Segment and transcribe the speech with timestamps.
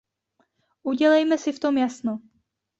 [0.83, 2.21] Udělejme si v tom jasno.